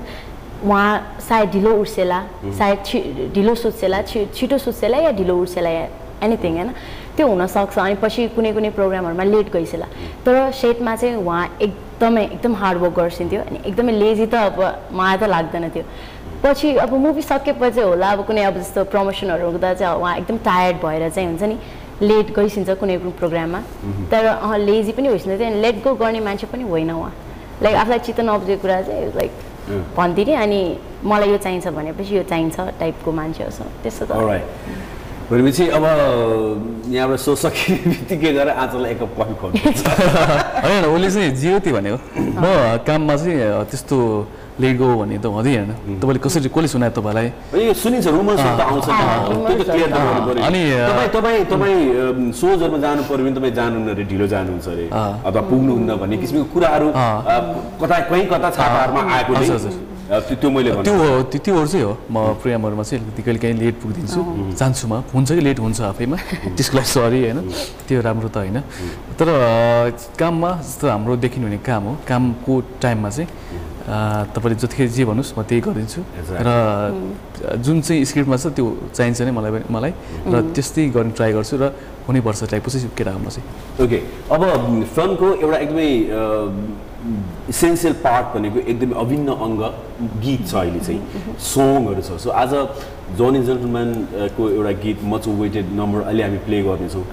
उहाँ 0.64 1.20
सायद 1.28 1.50
ढिलो 1.52 1.72
उठ्सेला 1.80 2.18
सायद 2.58 2.78
छि 2.86 2.98
ढिलो 3.34 3.54
सुत्सेला 3.54 4.02
छि 4.02 4.26
छिटो 4.34 4.58
सुत्सेला 4.58 4.98
या 4.98 5.10
ढिलो 5.18 5.36
उठ्सेला 5.42 5.70
या 5.70 5.86
एनिथिङ 6.22 6.52
होइन? 6.56 6.70
त्यो 7.16 7.26
हुनसक्छ। 7.28 7.78
अनि 7.78 7.94
पछि 8.02 8.28
कुनै 8.36 8.52
कुनै 8.52 8.70
प्रोग्रामहरूमा 8.72 9.24
लेट 9.24 9.52
गइसेला। 9.52 9.86
तर 10.24 10.50
सेटमा 10.52 10.96
चाहिँ 10.96 11.16
उहाँ 11.16 11.44
एकदमै 11.60 12.24
एकदम 12.24 12.54
हार्डवर्क 12.56 12.94
गर्छिन्थ्यो। 12.96 13.40
अनि 13.40 13.58
एकदमै 13.68 13.92
लेजी 13.92 14.26
त 14.26 14.34
अब 14.34 14.60
मलाई 14.92 15.16
त 15.16 15.24
लाग्दैन 15.28 15.68
थियो 15.76 15.84
पछि 16.44 16.68
अब 16.84 16.92
मुभी 17.04 17.22
सकेपछि 17.22 17.80
होला। 17.80 18.10
अब 18.12 18.24
कुनै 18.26 18.42
अब 18.48 18.56
जस्तो 18.58 18.84
प्रमोसनहरू 18.92 19.50
हुँदा 19.50 19.74
चाहिँ 19.74 19.96
उहाँ 20.00 20.16
एकदम 20.16 20.36
टायर्ड 20.44 20.76
भएर 20.84 21.08
चाहिँ 21.10 21.28
हुन्छ 21.28 21.42
नि 21.42 21.56
लेट 22.02 22.32
गइसिन्छ 22.36 22.70
कुनै 22.80 22.96
कुनै 22.98 23.12
प्रोग्राममा 23.20 23.60
तर 24.12 24.24
लेजी 24.60 24.92
पनि 24.92 25.08
होइसिन्छ 25.08 25.40
लेट 25.64 25.76
गो 25.84 25.94
गर्ने 26.00 26.20
मान्छे 26.20 26.46
पनि 26.52 26.64
होइन 26.64 26.90
उहाँ 26.90 27.12
लाइक 27.62 27.76
आफूलाई 27.76 27.98
चित्त 28.08 28.20
नबुझेको 28.20 28.62
कुरा 28.62 28.80
चाहिँ 28.82 29.06
लाइक 29.16 29.32
भनिदिने 29.96 30.34
अनि 30.34 30.60
मलाई 31.04 31.30
यो 31.30 31.38
चाहिन्छ 31.38 31.66
भनेपछि 31.78 32.16
यो 32.16 32.22
चाहिन्छ 32.22 32.56
टाइपको 32.80 33.12
मान्छे 33.12 33.44
हो 33.44 33.50
सो 33.50 33.64
त्यस्तो 33.82 34.04
त 34.06 34.10
Alright. 34.12 34.46
भनेपछि 35.30 35.64
अब 35.74 35.84
यहाँबाट 36.94 37.18
सो 37.18 37.34
सकिने 37.34 37.78
बित्तिकै 37.90 38.32
गएर 38.32 38.48
आजलाई 38.48 38.90
एक 38.92 38.98
कप 39.02 39.18
कफी 39.18 39.34
होइन 40.64 40.84
उसले 40.86 41.10
चाहिँ 41.10 41.30
जियो 41.34 41.58
त्यो 41.66 41.74
भनेको। 41.74 41.98
म 42.38 42.46
काममा 42.86 43.16
चाहिँ 43.16 43.64
त्यस्तो 43.70 43.96
लेट 44.56 44.76
गो 44.78 44.86
भन्ने 44.96 45.18
त 45.18 45.26
हुँदैन 45.28 45.70
तपाईँले 46.00 46.20
कसरी 46.24 46.48
कसले 46.48 46.68
सुनायो 46.72 46.92
तपाईँलाई 46.96 47.28
अनि, 50.42 50.62
तपाईँ 51.12 51.44
तपाईँ 51.52 52.32
सोजहरूमा 52.32 52.78
जानु 52.80 53.02
पर्यो 53.04 53.24
भने 53.24 53.34
तपाईँ 53.36 53.52
जानुहुन्न 53.52 53.88
अरे 53.92 54.04
ढिलो 54.10 54.26
जानुहुन्छ 54.32 54.66
अरे 54.68 54.84
अथवा 54.88 55.40
पुग्नुहुन्न 55.50 55.90
भन्ने 56.00 56.16
किसिमको 56.16 56.44
कुराहरू 56.54 56.86
कता 57.80 57.96
कहीँ 58.10 58.26
कता 58.32 58.48
छापाहरूमा 58.56 59.02
आएको 59.12 59.32
त्यो 60.06 60.48
मैले 60.50 60.70
त्यो 60.86 60.94
हो 60.94 61.06
त्यो 61.26 61.38
त्योहरू 61.44 61.66
चाहिँ 61.66 61.84
हो 61.84 61.92
म 62.06 62.16
प्रोग्रामहरूमा 62.38 62.82
चाहिँ 62.86 63.02
अलिकति 63.02 63.22
कहिले 63.26 63.38
काहीँ 63.42 63.56
लेट 63.58 63.74
पुगिदिन्छु 63.82 64.20
जान्छु 64.54 64.86
म 64.86 65.02
हुन्छ 65.10 65.28
कि 65.34 65.42
लेट 65.42 65.58
हुन्छ 65.58 65.80
आफैमा 65.90 66.16
त्यसको 66.54 66.74
लागि 66.78 66.88
सरी 66.94 67.20
होइन 67.26 67.38
त्यो 67.90 68.00
राम्रो 68.06 68.28
त 68.30 68.36
होइन 68.38 68.58
तर 69.18 69.28
काममा 70.14 70.50
जस्तो 70.62 70.84
हाम्रो 70.86 71.16
देखिनु 71.18 71.44
हुने 71.46 71.58
काम 71.58 71.82
हो 71.90 71.92
कामको 72.06 72.54
टाइममा 72.78 73.10
चाहिँ 73.10 73.28
तपाईँले 73.86 74.56
जतिखेर 74.58 74.88
जे 74.90 75.04
भन्नुहोस् 75.06 75.32
म 75.38 75.42
त्यही 75.46 75.60
गरिदिन्छु। 75.62 76.00
र 76.42 76.50
जुन 77.62 77.76
चाहिँ 77.86 78.02
स्क्रिप्टमा 78.10 78.36
छ 78.36 78.46
त्यो 78.56 78.66
चाहिन्छ 78.96 79.18
नै 79.22 79.30
मलाई 79.30 79.50
पनि- 79.54 79.70
मलाई। 79.70 79.92
र 80.26 80.34
त्यस्तै 80.54 80.82
गर्ने 80.90 81.12
ट्राई 81.14 81.30
गर्छु 81.38 81.54
र 81.62 81.64
हुनैपर्छ 82.06 82.40
टाइपको 82.50 82.68
चाहिँ 82.70 82.90
केटा 82.98 83.10
हो 83.14 83.18
म 83.22 83.28
चाहिँ। 83.30 83.46
ओके 83.86 83.98
अब 84.34 84.42
फिल्मको 84.94 85.26
एउटा 85.44 85.58
एकदमै 85.64 85.88
इसेन्सियल 87.46 87.92
पार्ट 88.02 88.26
भनेको 88.34 88.58
एकदमै 88.66 88.94
अभिन्न 88.98 89.28
अङ्ग 89.46 89.60
गीत 90.22 90.42
छ 90.50 90.54
अहिले 90.66 90.80
चाहिँ। 90.82 91.00
सङहरू 91.38 92.02
छ। 92.02 92.18
सो 92.18 92.30
आज 92.42 92.52
जोनी 93.14 93.40
जेन्टलम्यान 93.46 93.88
को 94.34 94.42
एउटा 94.50 94.72
गीत 94.82 94.98
मच 95.06 95.24
वेटेड 95.30 95.66
नम्बर 95.78 96.00
अहिले 96.10 96.22
हामी 96.26 96.38
प्ले 96.46 96.58
गर्नेछौँ। 96.66 97.04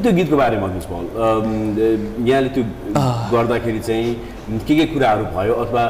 त्यो 0.00 0.12
गीतको 0.16 0.36
बारेमा 0.40 0.66
भन्नुहोस् 0.66 0.88
अम, 0.88 2.24
यहाँले 2.24 2.48
त्यो 2.56 2.62
गर्दाखेरि 3.32 3.80
चाहिँ 3.84 4.08
के 4.66 4.74
के 4.76 4.86
कुराहरू 4.92 5.24
भयो 5.36 5.54
अथवा 5.64 5.82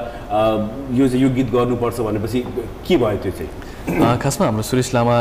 यो 0.98 1.08
चाहिँ 1.08 1.22
यो 1.22 1.28
गीत 1.34 1.48
गर्नुपर्छ 1.52 2.00
भनेपछि 2.00 2.40
के 2.86 2.96
भयो 2.96 3.18
त्यो 3.24 3.32
चाहिँ? 3.32 4.18
खासमा 4.20 4.46
हाम्रो 4.46 4.62
सुरेश 4.62 4.94
लामा 4.94 5.16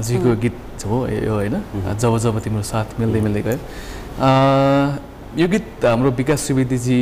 जीको 0.00 0.36
गीत 0.42 0.58
हो 0.86 1.06
यो 1.08 1.34
होइन? 1.34 1.54
जब 2.02 2.18
जब 2.18 2.38
तिम्रो 2.44 2.62
साथ 2.62 2.98
मिल्दै 3.00 3.20
मिल्दै 3.20 3.42
गयो। 3.46 3.58
अ, 4.18 4.28
यो 5.38 5.46
गीत 5.48 5.84
हाम्रो 5.84 6.10
विकास 6.10 6.40
सुवेदीजी 6.46 7.00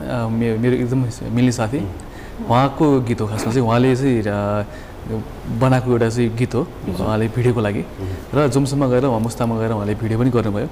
मेरो 0.00 0.76
एकदम 0.84 1.00
मिल्ने 1.36 1.52
साथी। 1.52 1.80
उहाँको 2.48 2.86
गीत 3.08 3.20
हो 3.20 3.26
खासमा 3.26 3.52
चाहिँ 3.52 3.66
उहाँले 3.66 3.96
चाहिँ 3.96 4.22
बनाएको 5.06 5.86
एउटा 5.86 6.08
चाहिँ 6.10 6.28
गीत 6.34 6.54
हो 6.54 6.62
उहाँले 6.98 7.26
भिडियोको 7.30 7.60
लागि। 7.62 7.82
र 8.34 8.36
जुमसम्म 8.50 8.82
गएर 8.90 9.04
उहाँ 9.06 9.20
मुस्तामा 9.22 9.54
गएर 9.54 9.72
उहाँले 9.78 9.94
भिडियो 9.94 10.18
पनि 10.18 10.30
गर्नुभयो। 10.34 10.68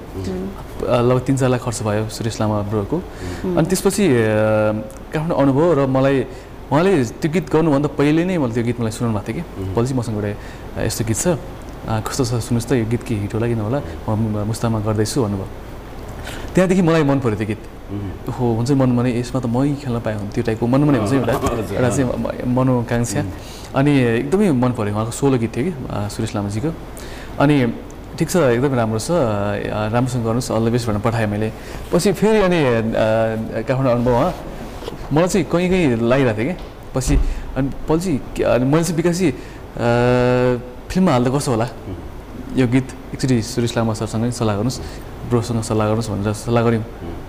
लगभग 0.83 1.23
तिन 1.23 1.35
चार 1.39 1.49
लाख 1.55 1.61
खर्च 1.63 1.79
भयो 1.87 2.03
सुरेश 2.11 2.35
लामा 2.43 2.67
ब्रोको। 2.67 2.97
अनि 3.55 3.65
त्यसपछि 3.71 4.03
काठमाडौँ 5.15 5.37
आउनुभयो 5.39 5.67
र 5.79 5.81
मलाई 5.87 6.17
उहाँले 6.67 6.91
त्यो 7.21 7.29
गीत 7.31 7.45
गर्नुभन्दा 7.47 7.89
पहिले 7.95 8.21
नै 8.27 8.35
मैले 8.43 8.53
त्यो 8.59 8.63
गीत 8.67 8.77
मलाई 8.83 8.91
सुनाउनु 8.91 9.15
भएको 9.15 9.31
थियो 9.31 9.39
कि। 9.39 9.71
पछि 9.71 9.93
मसँग 9.95 10.15
एउटा 10.19 10.83
यस्तो 10.83 11.03
गीत 11.07 11.19
छ। 11.23 11.25
कस्तो 11.85 12.23
छ 12.25 12.31
सुन्नुहोस् 12.43 12.67
त 12.67 12.71
यो 12.75 12.85
गीत 12.91 13.03
के 13.07 13.13
हिट 13.23 13.33
होला 13.39 13.47
कि 13.47 13.55
नहोला 13.55 13.79
म 14.09 14.43
मुस्तामा 14.51 14.83
गर्दैछु 14.83 15.17
भन्नुभयो। 15.23 15.47
त्यहाँदेखि 16.53 16.83
मलाई 16.83 17.03
मन 17.07 17.19
पऱ्यो 17.23 17.37
त्यो 17.39 17.47
गीत। 17.47 17.61
हो 17.85 18.45
हुन्छ 18.57 18.71
मनमा 18.81 19.01
नै 19.05 19.11
यसमा 19.21 19.39
त 19.39 19.45
मै 19.45 19.77
खेल्न 19.77 19.99
पाएँ 20.01 20.17
हुन्थ्यो 20.17 20.43
टाइपको 20.43 20.65
मनमा 20.65 20.91
नै 20.91 20.99
हुन्छ 21.05 21.13
एउटा 21.21 21.33
एउटा 21.77 21.89
चाहिँ 21.93 22.07
मनोकाङ्क्षा। 22.49 23.21
अनि 23.77 23.91
एकदमै 24.25 24.51
मन 24.57 24.71
पऱ्यो 24.73 24.93
उहाँको 24.93 25.13
सोलो 25.13 25.37
गीत 25.37 25.51
थियो 25.53 25.63
कि 25.69 25.73
सुरेश 26.09 26.31
लामाजीको। 26.35 26.69
अनि 27.45 27.55
ठिक 28.17 28.27
छ 28.31 28.35
एकदमै 28.57 28.75
राम्रो 28.81 28.99
छ 28.99 29.11
राम्रोसँग 29.93 30.23
गर्नुहोस् 30.25 30.49
अल 30.49 30.63
द 30.65 30.69
बेस्ट 30.73 30.85
भनेर 30.89 31.01
पठाएँ 31.05 31.27
मैले। 31.29 31.49
पछि 31.93 32.09
फेरि 32.17 32.39
अनि 32.47 32.59
काठमाडौँ 33.67 33.93
अनुभव 34.01 34.13
उहाँ। 34.17 34.31
मलाई 35.13 35.27
चाहिँ 35.29 35.45
कहीँ 35.45 35.69
कहीँ 35.69 35.85
लागिरहेको 36.09 36.41
थियो 36.41 36.47
कि। 36.49 36.55
पछि 36.95 37.13
अनि 37.57 37.69
पछि 37.85 38.11
अनि 38.49 38.65
मैले 38.65 38.83
चाहिँ 38.83 38.97
विकासी 38.97 39.25
फिल्ममा 40.89 41.11
हाल्दा 41.11 41.29
कस्तो 41.37 41.51
होला। 41.53 41.67
यो 42.55 42.65
गीत। 42.65 42.87
एकचोटि 43.13 43.35
सुरेश 43.45 43.71
लामा 43.77 43.93
सरसँगै 43.99 44.31
सल्लाह 44.31 44.55
गर्नुहोस् 44.57 44.79
ब्रोसँग 45.29 45.61
सल्लाह 45.69 45.85
गर्नुहोस् 45.91 46.09
भनेर 46.09 46.33
सल्लाह 46.33 46.63
गऱ्यौँ। 46.65 46.83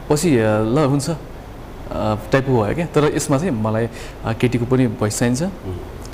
पछि 0.09 0.31
ल 0.75 0.77
हुन्छ। 0.93 1.09
टाइपको 1.87 2.51
भयो 2.51 2.75
क्या। 2.75 2.87
तर 2.95 3.15
यसमा 3.15 3.37
चाहिँ 3.39 3.55
मलाई 3.55 3.87
केटीको 4.41 4.65
पनि 4.67 4.87
भोइस 4.99 5.19
चाहिन्छ 5.19 5.43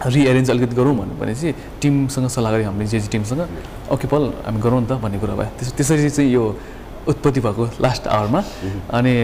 रिएरेन्ज 0.04 0.50
अलिकति 0.50 0.74
गरौँ 0.76 0.94
भन्नु 0.98 1.14
भने 1.16 1.34
चाहिँ 1.34 1.54
टिमसँग 1.80 2.28
सल्लाह 2.28 2.52
गऱ्यौँ 2.52 2.68
हामीले 2.68 2.86
जेजी 2.92 3.08
टिमसँग। 3.08 3.40
ओके 3.88 4.06
पल 4.12 4.22
हामी 4.44 4.58
गरौँ 4.60 4.80
नि 4.82 4.86
त 4.90 4.92
भन्ने 5.00 5.18
कुरा 5.22 5.34
भयो। 5.38 5.50
त्यस 5.56 5.72
त्यसरी 5.78 6.10
चाहिँ 6.10 6.28
यो 6.28 6.42
उत्पत्ति 7.08 7.40
भएको 7.40 7.64
लास्ट 7.80 8.04
आवरमा। 8.06 8.40
अनि 8.98 9.14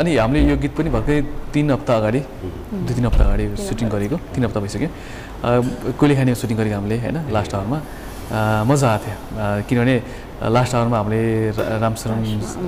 अनि 0.00 0.10
हामीले 0.16 0.40
यो 0.48 0.56
गीत 0.62 0.72
पनि 0.78 0.90
भर्खरै 0.94 1.20
तिन 1.52 1.70
हप्ता 1.76 1.92
अगाडि 1.98 2.20
दुई 2.86 2.94
तिन 2.94 3.06
हप्ता 3.06 3.24
अगाडि 3.24 3.44
सुटिङ 3.66 3.88
गरेको। 3.90 4.16
तिन 4.32 4.42
हप्ता 4.46 4.58
भइसक्यो। 4.64 4.88
कोइली 5.98 6.14
खाने 6.16 6.34
सुटिङ 6.34 6.56
गरेको 6.56 6.74
हामीले 6.78 6.96
होइन 7.04 7.18
लास्ट 7.34 7.52
आवरमा। 7.54 7.78
मजा 8.70 8.86
आएको 8.90 9.04
थियो। 9.04 9.16
किनभने 9.68 9.94
लास्ट 10.42 10.74
आवरमा 10.74 10.98
हामीले 10.98 11.22
रामशरण 11.84 12.18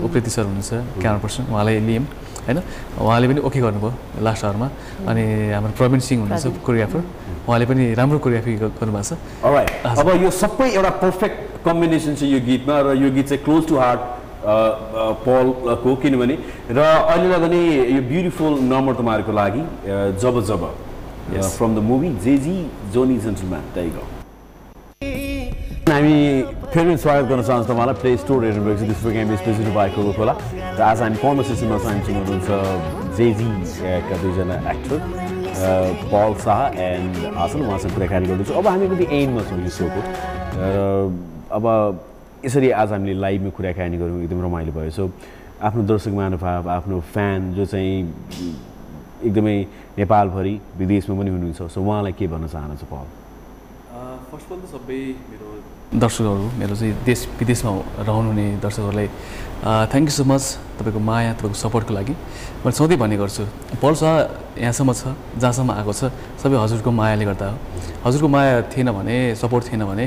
उप्रेती 0.06 0.30
सर 0.30 0.44
हुनुहुन्छ 0.46 0.72
क्यामरा 1.02 1.20
पर्सन 1.24 1.42
उहाँलाई 1.50 1.80
लियौँ 1.88 2.04
होइन? 2.46 2.58
उहाँले 3.02 3.26
पनि 3.28 3.40
ओके 3.42 3.60
गर्नुभयो 3.60 4.22
लास्ट 4.22 4.44
आवरमा 4.44 4.68
अनि 5.10 5.24
हाम्रो 5.56 5.72
प्रवीण 5.78 6.00
सिंह 6.08 6.20
हुनुहुन्छ 6.22 6.46
कोरियोग्राफर 6.66 7.02
उहाँले 7.48 7.66
पनि 7.66 7.82
राम्रो 8.00 8.18
कोरियोग्राफी 8.22 8.54
गर्नुभएको 8.80 9.02
छ। 9.02 9.18
Alright. 9.42 9.70
अब 9.82 10.08
यो 10.22 10.30
सबै 10.30 10.68
एउटा 10.78 10.90
पर्फेक्ट 11.02 11.36
कम्बिनेसन 11.66 12.14
छ 12.14 12.22
यो 12.30 12.40
गीतमा 12.46 12.76
र 12.86 12.88
यो 13.02 13.10
गीत 13.10 13.26
चाहिँ 13.28 13.42
क्लोज 13.44 13.62
टु 13.68 13.76
हार्ट 13.82 14.00
पलको 15.26 15.90
किनभने 16.02 16.36
र 16.70 16.78
अहिलेलाई 16.78 17.40
पनि 17.44 17.60
यो 17.96 18.02
ब्युटिफुल 18.10 18.52
नम्बर 18.72 18.92
तपाईँहरूको 18.94 19.32
लागि 19.42 19.62
जब 20.22 20.36
जब. 20.50 20.62
From 21.26 21.74
the 21.74 21.78
movie 21.82 22.08
JG 22.22 22.56
Johnny 22.94 23.16
gentleman 23.18 23.62
त्यही 23.74 23.90
हामी 25.96 26.12
फेरि 26.76 26.92
पनि 26.92 26.96
स्वागत 27.00 27.24
गर्न 27.24 27.42
चाहन्छु 27.48 27.72
तपाईँलाई। 27.72 27.96
प्ले 27.96 28.10
स्टोर 28.20 28.44
हेर्नुभएको 28.44 28.76
छ 28.76 28.84
त्यसको 28.84 29.10
गेम 29.16 29.32
स्पेसिफिक 29.40 29.72
भएको 29.72 30.12
खोला। 30.12 30.34
र 30.76 30.80
आज 30.84 31.00
हामी 31.00 31.16
कन्भर्सेसनमा 31.24 31.76
चाहिँ 31.80 32.04
हामीसँग 32.04 32.16
हुनुहुन्छ 32.20 33.16
जेजी 33.16 33.48
का 33.80 34.16
दुईजना 34.20 34.56
एक्टर 34.76 34.98
पल 36.12 36.30
शाह 36.44 36.60
एन्ड 36.76 37.16
आसन 37.32 37.60
उहाँसँग 37.64 37.92
कुराकानी 37.96 38.26
गर्दैछु। 38.28 38.52
अब 38.60 38.66
हामी 38.68 38.86
कति 38.92 39.06
एन्डमा 39.08 39.42
छौँ 39.48 39.56
यो 39.64 39.72
सोको। 39.72 40.00
अब 41.56 41.64
यसरी 42.44 42.68
आज 42.76 42.92
हामीले 42.92 43.16
लाइभमा 43.16 43.50
कुराकानी 43.56 43.96
गऱ्यौँ 43.96 44.20
एकदम 44.20 44.40
रमाइलो 44.44 44.72
भयो। 44.76 44.92
सो 44.92 45.04
आफ्नो 45.64 45.82
दर्शक 45.96 46.12
महानुभाव 46.12 46.68
आफ्नो 46.76 47.00
फ्यान 47.08 47.40
जो 47.56 47.64
चाहिँ 47.72 47.96
एकदमै 49.24 49.56
नेपालभरि 49.96 50.54
विदेशमा 50.76 51.14
पनि 51.16 51.30
हुनुहुन्छ। 51.32 51.72
सो 51.72 51.80
उहाँलाई 51.80 52.12
के 52.20 52.26
भन्न 52.28 52.52
चाहनुहुन्छ 52.52 52.84
पल 52.84 53.24
फर्स्ट 54.30 54.46
अफ 54.46 54.52
अल 54.52 54.60
त 54.60 54.66
सबै 54.74 55.00
मेरो 55.30 55.46
दर्शकहरू 56.02 56.46
मेरो 56.60 56.74
चाहिँ 56.76 56.94
देश 57.04 57.20
विदेशमा 57.40 57.70
रहनुहुने 58.04 58.46
दर्शकहरूलाई 58.64 59.08
थ्याङ्क 59.92 60.06
यू 60.08 60.14
सो 60.16 60.24
मच 60.30 60.42
तपाईँको 60.78 61.00
माया 61.00 61.32
तपाईँको 61.40 61.58
सपोर्टको 61.64 61.94
लागि। 61.94 62.14
मैले 62.64 62.76
सधैँ 62.76 62.98
भन्ने 63.00 63.16
गर्छु 63.16 63.44
पल्स 63.82 64.02
यहाँसम्म 64.60 64.92
छ 64.92 65.02
जहाँसम्म 65.40 65.70
आएको 65.78 65.92
छ 65.92 66.12
सबै 66.42 66.56
हजुरको 66.64 66.90
मायाले 67.00 67.24
गर्दा 67.24 67.46
हो। 67.50 67.56
हजुरको 68.04 68.28
माया 68.28 68.52
थिएन 68.72 68.88
भने 68.98 69.16
सपोर्ट 69.42 69.62
थिएन 69.72 69.84
भने 69.88 70.04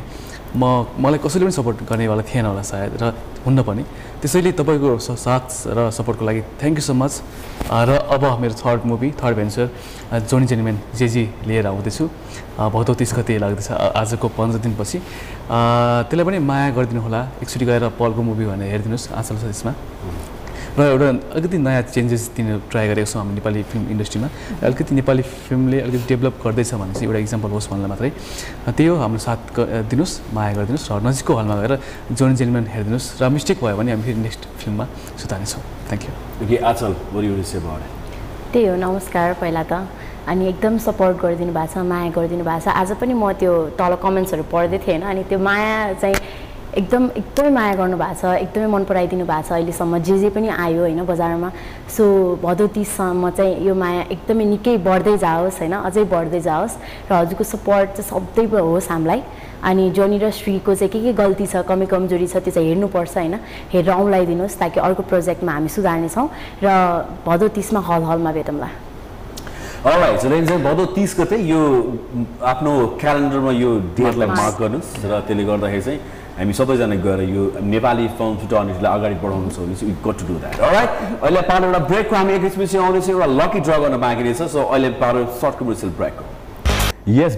म 0.53 0.63
मलाई 1.01 1.19
कसैले 1.25 1.45
पनि 1.45 1.55
सपोर्ट 1.57 1.77
गर्नेवाला 1.89 2.23
थिएन 2.29 2.45
होला 2.45 2.63
सायद 2.71 2.91
र 3.01 3.03
हुन्न 3.49 3.61
पनि। 3.65 3.83
त्यसैले 4.21 4.51
तपाईँको 4.53 4.89
साथ 5.01 5.45
र 5.73 5.89
सपोर्टको 5.89 6.23
लागि 6.25 6.41
थ्याङ्क 6.61 6.77
यू 6.77 6.83
सो 6.85 6.93
मच 6.93 7.13
र 7.65 7.89
अब 8.13 8.23
मेरो 8.41 8.53
third 8.61 8.81
movie 8.85 9.09
third 9.17 9.35
venture 9.35 9.65
Johnny 10.29 10.45
जेनिमेन 10.45 10.77
JG 10.93 11.23
लिएर 11.49 11.67
आउँदैछु। 11.67 12.05
भदौ 12.73 12.93
तिस 12.93 13.11
गते 13.17 13.37
लाग्दैछ 13.41 13.69
आजको 13.97 14.27
पन्ध्र 14.37 14.59
दिनपछि। 14.61 14.97
त्यसलाई 15.49 16.25
पनि 16.25 16.39
माया 16.39 16.69
गरिदिनु 16.77 17.01
होला 17.01 17.21
एकचोटि 17.41 17.65
गएर 17.65 17.83
पलको 17.97 18.21
मुभी 18.21 18.45
भनेर 18.45 18.69
हेरिदिनुहोस् 18.69 19.11
आशा 19.17 19.33
छ 19.33 19.43
त्यसमा 19.49 19.73
र 20.79 20.81
एउटा 20.81 21.07
अलिकति 21.35 21.57
नयाँ 21.59 21.81
चेन्जेस 21.91 22.23
दिने 22.39 22.71
ट्राई 22.71 22.87
गरेको 22.87 23.11
छौँ 23.11 23.19
हामी 23.19 23.33
नेपाली 23.35 23.63
फिल्म 23.67 23.83
इन्डस्ट्रीमा। 23.99 24.27
अलिकति 24.63 24.95
नेपाली 24.95 25.23
फिल्मले 25.51 25.77
अलिकति 25.83 26.07
डेभलप 26.07 26.35
गर्दैछ 26.39 26.73
भने 26.79 26.93
चाहिँ 26.95 27.07
एउटा 27.07 27.19
इक्जाम्पल 27.19 27.49
होस् 27.51 27.67
भन्नलाई 27.67 27.89
मात्रै। 27.91 28.09
त्यही 28.71 28.87
हो 28.87 28.95
हाम्रो 28.95 29.19
साथ 29.19 29.39
दिनुहोस् 29.91 30.13
माया 30.31 30.51
गरिदिनुहोस् 30.55 30.87
र 30.87 31.03
नजिकको 31.03 31.33
हलमा 31.35 31.55
गएर 31.59 31.73
जोन 32.15 32.31
जेन्टलम्यान 32.39 32.65
हेरिदिनुहोस् 32.71 33.07
र 33.19 33.23
मिस्टेक 33.27 33.57
भयो 33.59 33.75
भने 33.75 33.91
हामी 33.91 34.03
फेरि 34.07 34.19
नेक्स्ट 34.23 34.41
फिल्ममा 34.55 34.85
सुधार्नेछौँ 35.19 35.61
थ्याङ्क 35.89 36.03
यू 36.47 36.57
आचल 36.63 36.91
त्यही 38.49 38.65
हो 38.65 38.75
नमस्कार 38.79 39.33
पहिला 39.43 39.63
त। 39.67 39.83
अनि 40.29 40.47
एकदम 40.47 40.77
सपोर्ट 40.77 41.15
गरिदिनु 41.21 41.51
भएको 41.53 41.73
छ 41.73 41.77
माया 41.91 42.09
गरिदिनु 42.15 42.43
भएको 42.47 42.63
छ। 42.65 42.67
आज 42.71 42.89
पनि 43.01 43.13
म 43.13 43.33
त्यो 43.35 43.53
तल 43.75 43.93
कमेन्ट्सहरू 43.99 44.43
पढ्दै 44.47 44.77
थिएँ 44.79 44.95
होइन 44.95 45.03
अनि 45.11 45.23
त्यो 45.27 45.39
माया 45.41 45.93
चाहिँ 46.01 46.15
एकदम 46.77 47.05
एकदमै 47.17 47.49
माया 47.49 47.73
गर्नुभएको 47.75 48.15
छ 48.21 48.33
एकदमै 48.45 48.67
मन 48.69 48.83
पराइदिनु 48.85 49.25
भएको 49.25 49.47
छ 49.47 49.51
अहिलेसम्म। 49.51 49.97
जे 50.05 50.17
जे 50.19 50.29
पनि 50.29 50.47
आयो 50.47 50.81
होइन 50.81 51.01
बजारमा। 51.05 51.49
सो 51.89 52.03
भदौ 52.43 52.67
तिससम्म 52.77 53.29
चाहिँ 53.29 53.65
यो 53.65 53.73
माया 53.75 54.01
एकदमै 54.13 54.45
निकै 54.45 54.77
बढ्दै 54.77 55.17
जाओस् 55.17 55.59
होइन 55.59 55.73
अझै 55.73 56.03
बढ्दै 56.05 56.39
जाओस्। 56.39 56.73
र 57.09 57.13
हजुरको 57.13 57.43
सपोर्ट 57.43 57.89
चाहिँ 57.97 58.09
सधैँ 58.09 58.61
होस् 58.61 58.89
हामीलाई। 58.91 59.21
अनि 59.59 59.89
जोनी 59.91 60.17
र 60.19 60.29
श्रीको 60.31 60.75
चाहिँ 60.75 60.91
के 60.93 60.99
के 61.03 61.13
गल्ती 61.13 61.45
छ 61.47 61.65
कमी 61.65 61.85
कमजोरी 61.89 62.27
छ 62.27 62.37
त्यो 62.37 62.53
चाहिँ 62.53 62.67
हेर्नुपर्छ 62.69 63.17
होइन। 63.17 63.35
हेरेर 63.73 63.91
औँलाइदिनुहोस् 63.91 64.59
ताकि 64.59 64.79
अर्को 64.79 65.03
प्रोजेक्टमा 65.09 65.51
हामी 65.51 65.69
सुधार्नेछौँ। 65.73 66.27
र 66.63 66.69
भदौ 67.25 67.47
तिसमा 67.57 67.79
हल 67.81 68.03
हलमा 68.03 68.31
भेटौँला 68.31 68.69
अलराइट 69.79 70.19
सो 70.19 70.29
चाहिँ 70.29 70.63
भदौ 70.63 70.85
तिस 70.93 71.11
गते 71.19 71.35
यो 71.49 71.59
आफ्नो 72.45 72.71
क्यालेन्डरमा 73.01 73.51
यो 73.57 73.69
डेटलाई. 73.97 74.27
मार्क 74.27 74.55
गर्नुहोस्। 74.59 74.89
र 75.03 75.19
त्यसले 75.27 75.43
गर्दाखेरि 75.43 75.81
चाहिँ 75.81 75.99
हामी 76.39 76.53
सबैजना 76.55 76.95
गएर 77.03 77.21
यो 77.35 77.41
नेपाली 77.67 78.07
फिल्म 78.17 78.31
इन्डस्ट्रीलाई 78.31 78.99
अगाडि 78.99 79.15
बढाउनु 79.23 79.49
छ 79.51 79.59
भने 79.59 79.75
चाहिँ 79.75 79.95
got 80.05 80.19
to 80.19 80.27
do 80.27 80.35
that 80.39 80.59
alright 80.67 80.89
अहिले 81.23 81.41
पालो 81.49 81.67
एउटा 81.67 81.79
ब्रेकको 81.87 82.15
हामी 82.15 82.33
एकैछिनपछि 82.33 82.77
आउनेछौँ 82.87 83.13
एउटा 83.13 83.25
लकी 83.39 83.59
ड्र 83.59 83.79
गर्न 83.83 83.97
बाँकी 84.03 84.23
रहेछ 84.23 84.51
सो 84.53 84.63
अहिले 84.65 84.89
पालो 85.01 85.25
short 85.41 85.59
commercial 85.59 85.91
ब्रेकको 85.97 86.29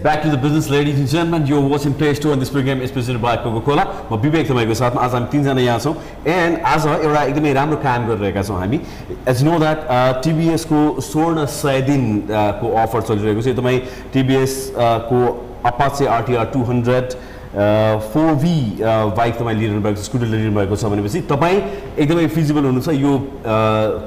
back 0.03 0.21
to 0.23 0.29
the 0.29 0.37
business, 0.37 0.69
ladies 0.69 0.99
and 0.99 1.07
gentlemen. 1.07 1.47
You're 1.47 1.61
watching 1.61 1.93
Play 1.93 2.13
Store 2.13 2.33
and 2.33 2.41
this 2.41 2.49
program 2.49 2.81
is 2.81 2.91
presented 2.91 3.21
by 3.21 3.35
Coca-Cola. 3.37 3.85
म 4.11 4.19
विवेक 4.21 4.47
तपाईँको 4.47 4.73
साथमा 4.75 5.01
आज 5.01 5.13
हामी 5.13 5.27
तिनजना 5.31 5.61
यहाँ 5.61 5.79
छौँ 5.79 5.95
एन्ड 6.27 6.59
आज 6.73 6.87
एउटा 6.87 7.23
एकदमै 7.23 7.53
राम्रो 7.53 7.77
काम 7.85 8.07
गरिरहेका 8.07 8.43
छौँ 8.43 8.59
हामी 8.59 8.79
एज 9.33 9.43
नो 9.43 9.59
द्याट 9.59 9.79
टिबिएसको 10.23 10.81
स्वर्ण 11.09 11.45
सय 11.55 11.81
दिनको 11.89 12.75
अफर 12.83 13.01
चलिरहेको 13.09 13.41
छ 13.41 13.47
यो 13.47 13.55
तपाईँ 13.61 13.79
टिबिएस 14.13 14.55
को 15.09 15.19
Apache 15.65 16.05
RTR 16.17 16.45
two 16.53 16.63
hundred 16.71 17.13
four 17.51 18.33
V 18.39 18.55
bike 18.79 19.35
तपाईँ 19.35 19.57
लिइरहनु 19.59 19.81
भएको 19.83 19.99
छ 19.99 20.05
स्कुटर 20.07 20.25
लिइरहनु 20.25 20.55
भएको 20.55 20.75
छ 20.75 20.85
भनेपछि 20.87 21.19
तपाईँ 21.27 21.57
एकदमै 21.99 22.27
फिजिबल 22.31 22.63
हुनुहुन्छ 22.63 22.89
यो 22.95 23.11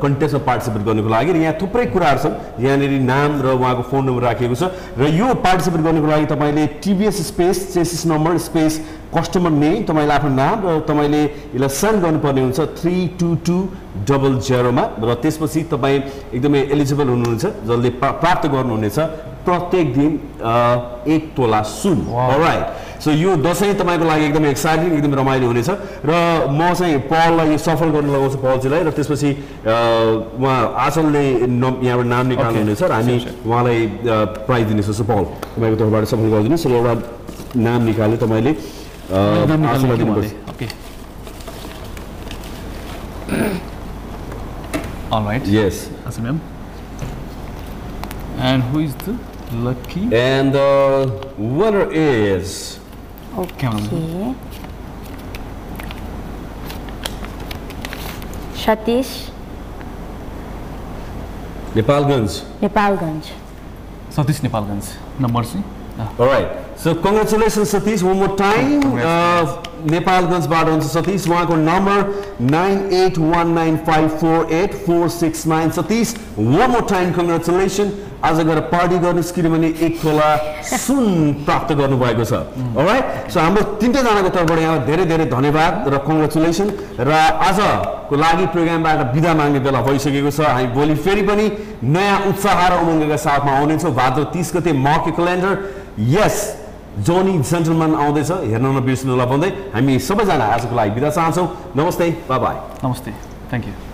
कन्टेस्टमा 0.01 0.41
पार्टिसिपेट 0.49 0.83
गर्नुको 0.89 1.09
लागि 1.13 1.33
र 1.33 1.37
यहाँ 1.45 1.55
थुप्रै 1.61 1.85
कुराहरू 1.93 2.19
छन्। 2.25 2.35
यहाँनिर 2.65 2.93
नाम 3.05 3.31
र 3.45 3.47
उहाँको 3.53 3.83
फोन 3.93 4.03
नम्बर 4.09 4.23
राखिएको 4.25 4.57
छ 4.57 4.73
र 4.97 5.13
यो 5.13 5.29
पार्टिसिपेट 5.45 5.81
गर्नुको 5.85 6.09
लागि 6.09 6.27
तपाईँले 6.33 6.67
TVS 6.81 7.21
space 7.29 7.57
chassis 7.75 8.07
number 8.09 8.39
space 8.49 8.73
customer 9.13 9.51
name 9.53 9.83
तपाईँले 9.93 10.15
आफ्नो 10.15 10.31
नाम 10.35 10.57
र 10.65 10.81
तपाईँले 10.89 11.23
यसलाई 11.55 11.69
सेन्ड 11.69 12.01
गर्नुपर्ने 12.01 12.41
हुन्छ 12.49 12.61
थ्री 12.81 12.97
टू 13.21 13.29
टू 13.45 13.57
डबल 14.09 14.41
जेरोमा 14.41 14.85
र 15.05 15.15
त्यसपछि 15.21 15.61
तपाईँ 15.69 16.01
एकदमै 16.33 16.61
एलिजिबल 16.73 17.09
हुनुहुन्छ 17.13 17.45
जसले 17.69 17.91
प्रा- 18.01 18.17
प्राप्त 18.25 18.49
गर्नुहुनेछ 18.57 18.99
प्रत्येक 19.45 19.87
दिन 19.95 20.11
एक 21.13 21.23
तोला 21.37 21.61
सुन। 21.69 21.99
राइट 22.09 22.94
सो 23.05 23.11
यो 23.13 23.37
दसैँ 23.37 23.75
तपाईँको 23.77 24.05
लागि 24.09 24.25
एकदमै 24.25 24.49
एक्साइटिङ 24.57 24.91
एकदमै 24.97 25.17
रमाइलो 25.21 25.47
हुनेछ। 25.53 25.71
र 26.09 26.13
म 26.49 26.73
चाहिँ 26.73 26.99
पललाई 27.13 27.49
यो 27.53 27.59
सफल 27.61 27.89
गर्न 27.93 28.09
लगाउँछु 28.17 28.39
पलजीलाई 28.41 28.81
र 28.89 28.91
त्यसपछि 28.97 29.31
उहाँ 30.41 30.61
आचलले 30.87 31.25
न- 31.45 31.79
यहाँबाट 31.85 32.07
नाम 32.09 32.25
निकाल्नु 32.33 32.57
Okay. 32.57 32.65
हुनेछ 32.65 32.83
र 32.83 32.93
हामी. 32.97 33.17
उहाँलाई 33.45 33.79
प्राइज 34.49 34.65
दिनेछौँ। 34.73 34.95
सो 34.97 35.05
पल 35.05 35.25
तपाईँको 35.53 35.77
तर्फबाट 35.85 36.05
सफल 36.09 36.27
गरिदिनुहोस् 36.33 36.67
र 36.67 36.73
एउटा 36.81 36.95
नाम 37.61 37.81
निकाल्यो 37.93 38.17
तपाईँले। 38.25 38.53
All 45.13 45.23
right. 45.23 45.45
Yes, 45.47 45.91
ma'am. 46.21 46.41
And 48.39 48.63
who 48.65 48.81
is 48.81 48.95
the 49.07 49.17
lucky? 49.53 50.09
And 50.13 50.53
the 50.53 51.13
winner 51.39 51.89
is 51.93 52.81
cameraman? 53.59 53.87
Okay 53.87 54.33
Satish 58.65 59.15
Nepalganj 61.77 62.43
Nepalganj 62.63 63.33
Satish 64.15 64.41
Nepalganj. 64.41 64.95
Number 65.19 65.43
C. 65.43 65.59
Ah, 65.99 66.13
All 66.21 66.27
right. 66.27 66.79
So 66.79 66.95
congratulations 66.95 67.73
Satish 67.73 68.03
one 68.05 68.19
more 68.19 68.37
time. 68.37 68.83
Uh, 68.97 69.61
नेपालगञ्जबाट 69.85 70.69
हुन्छ 70.69 70.85
सतीश 70.85 71.27
उहाँको 71.29 71.57
number 71.57 72.47
nine 72.51 72.79
eight 72.99 73.19
one 73.19 73.51
nine 73.55 73.77
five 73.87 74.09
four 74.21 74.53
eight 74.59 74.75
four 74.87 75.09
six 75.17 75.47
nine 75.47 75.71
Satish 75.79 76.15
one 76.39 76.71
more 76.71 76.87
time 76.91 77.13
congratulation 77.13 77.91
आज 78.25 78.41
गएर 78.41 78.61
party 78.73 78.99
गर्नुहोस् 79.05 79.33
किनभने 79.37 79.69
एक 79.85 80.01
तोला 80.01 80.29
सुन 80.65 81.45
प्राप्त 81.45 81.73
गर्नुभएको 81.77 82.25
छ। 82.25 82.33
राइट 82.73 83.29
सो 83.29 83.41
हाम्रो 83.41 83.63
तिनटैजनाको 83.77 84.31
तर्फबाट 84.33 84.59
यहाँलाई 84.59 84.87
धेरै 84.89 85.05
धेरै 85.13 85.27
धन्यवाद 85.29 85.73
र 85.93 85.95
कङ्ग्रेचुलेसन 86.09 86.69
र 87.05 87.11
आजको 87.13 88.15
लागि 88.17 88.47
प्रोग्रामबाट 88.57 88.99
बिदा 89.13 89.33
माग्ने 89.37 89.61
बेला 89.61 89.81
भइसकेको 89.85 90.31
छ। 90.33 90.41
हामी 90.41 90.67
भोलि 90.73 90.95
फेरि 91.05 91.23
पनि 91.29 91.47
नयाँ 91.85 92.19
उत्साह 92.33 92.59
र 92.65 92.73
उमङ्गका 92.81 93.17
साथमा 93.29 93.53
आउनेछौँ। 93.61 93.93
भाद्र 93.93 94.23
तिस 94.33 94.49
गते 94.57 94.73
मर्के 94.73 95.11
क्यालेन्डर 95.13 95.53
यस 96.17 96.37
जोनी 97.05 97.35
जेन्टलम्यान 97.45 97.93
आउँदैछ। 97.95 98.31
हेर्न 98.49 98.67
नबिर्सिनुलाई 98.81 99.27
भन्दै 99.33 99.51
हामी 99.77 99.93
सबैजना 100.01 100.45
आजको 100.57 100.73
लागि 100.73 100.91
बिदा 100.97 101.11
चाहन्छौँ। 101.13 101.47
नमस्ते 101.77 102.07
बाई 102.33 102.57
Namaste. 102.81 103.13
Thank 103.51 103.67
you. 103.69 103.94